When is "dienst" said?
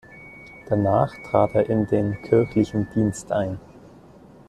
2.95-3.31